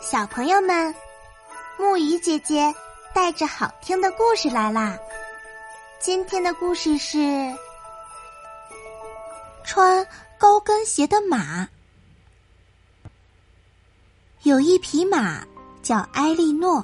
[0.00, 0.94] 小朋友们，
[1.76, 2.72] 木鱼姐姐
[3.12, 4.96] 带着好听的故事来啦！
[5.98, 7.18] 今天的故事是
[9.64, 10.06] 穿
[10.38, 11.68] 高跟鞋的马。
[14.44, 15.44] 有一匹马
[15.82, 16.82] 叫埃莉诺，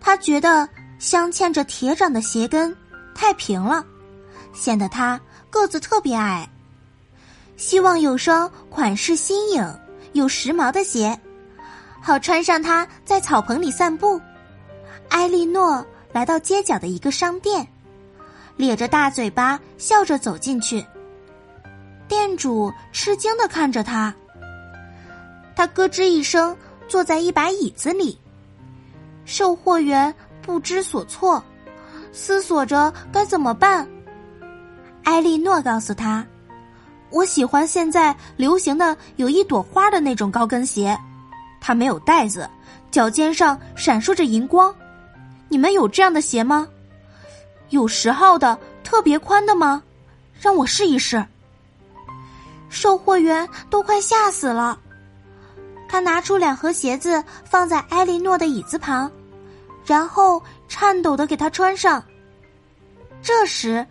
[0.00, 0.66] 他觉得
[0.98, 2.74] 镶嵌着铁掌的鞋跟
[3.14, 3.84] 太平了，
[4.54, 5.20] 显得他
[5.50, 6.48] 个子特别矮。
[7.58, 9.80] 希望有双款式新颖
[10.14, 11.16] 又时髦的鞋。
[12.08, 14.18] 好穿上它，在草棚里散步。
[15.10, 17.68] 埃莉诺来到街角的一个商店，
[18.56, 20.82] 咧着大嘴巴笑着走进去。
[22.08, 24.14] 店主吃惊的看着他，
[25.54, 26.56] 他咯吱一声
[26.88, 28.18] 坐在一把椅子里。
[29.26, 31.44] 售货员不知所措，
[32.10, 33.86] 思索着该怎么办。
[35.02, 36.26] 埃莉诺告诉他
[37.12, 40.98] ：“我喜欢现在流行的有一朵花的那种高跟鞋。”
[41.60, 42.48] 它没有带子，
[42.90, 44.74] 脚尖上闪烁着银光。
[45.48, 46.66] 你们有这样的鞋吗？
[47.70, 49.82] 有十号的，特别宽的吗？
[50.40, 51.24] 让我试一试。
[52.68, 54.78] 售货员都快吓死了。
[55.88, 59.10] 他拿出两盒鞋子放在埃莉诺的椅子旁，
[59.84, 62.02] 然后颤抖的给她穿上。
[63.22, 63.84] 这时，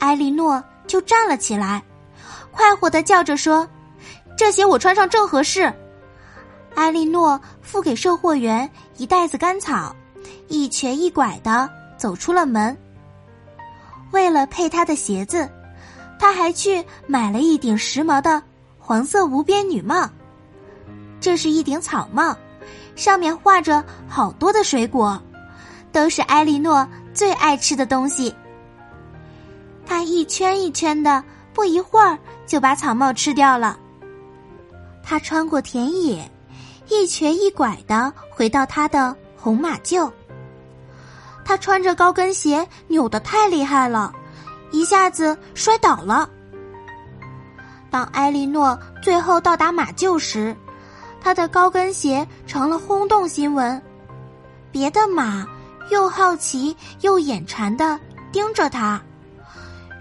[0.00, 1.82] 埃莉诺就站了起来，
[2.50, 3.66] 快活的叫着说
[4.36, 5.72] ：“这鞋我穿上正合适。”
[6.74, 9.94] 埃莉诺付给售货员一袋子干草，
[10.48, 12.76] 一瘸一拐的走出了门。
[14.10, 15.48] 为了配他的鞋子，
[16.18, 18.42] 他还去买了一顶时髦的
[18.78, 20.08] 黄色无边女帽。
[21.20, 22.36] 这是一顶草帽，
[22.96, 25.20] 上面画着好多的水果，
[25.90, 28.34] 都是埃莉诺最爱吃的东西。
[29.86, 31.22] 他一圈一圈的，
[31.52, 33.78] 不一会儿就把草帽吃掉了。
[35.02, 36.30] 他穿过田野。
[36.88, 40.10] 一瘸一拐的回到他的红马厩。
[41.44, 44.12] 他穿着高跟鞋，扭得太厉害了，
[44.70, 46.28] 一下子摔倒了。
[47.90, 50.56] 当埃莉诺最后到达马厩时，
[51.20, 53.80] 他的高跟鞋成了轰动新闻。
[54.72, 55.46] 别的马
[55.90, 58.00] 又好奇又眼馋的
[58.32, 59.00] 盯着他，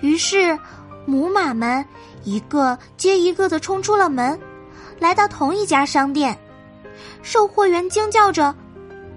[0.02, 0.58] 于是
[1.06, 1.86] 母马们
[2.24, 4.40] 一个接一个的冲出了门，
[4.98, 6.38] 来到同一家商店。
[7.22, 8.53] 售货员惊叫着，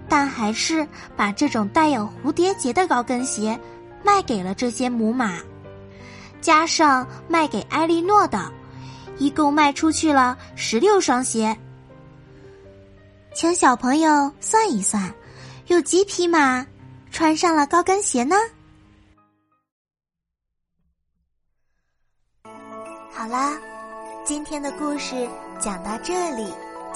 [0.08, 0.86] 但还是
[1.16, 3.58] 把这种带有蝴蝶结的高跟鞋
[4.02, 5.38] 卖给了这些母马，
[6.41, 8.50] 加上卖给埃莉诺的，
[9.19, 11.56] 一共卖出去了十六双鞋。
[13.34, 15.12] 请小朋友算一算，
[15.66, 16.66] 有几匹马
[17.10, 18.36] 穿上了高跟鞋呢？
[23.12, 23.58] 好啦，
[24.25, 26.46] 今天的故事讲到这里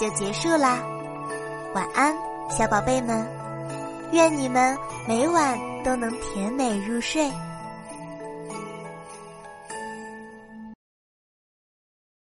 [0.00, 0.78] 就结束啦。
[1.74, 2.16] 晚安，
[2.48, 3.28] 小宝贝们，
[4.12, 4.74] 愿你们
[5.06, 7.30] 每晚都能甜美入睡。